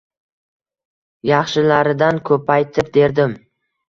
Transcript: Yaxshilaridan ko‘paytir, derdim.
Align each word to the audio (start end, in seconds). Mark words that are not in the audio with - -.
Yaxshilaridan 1.29 2.21
ko‘paytir, 2.31 2.89
derdim. 2.97 3.37